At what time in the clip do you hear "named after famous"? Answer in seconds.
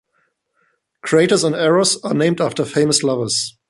2.15-3.03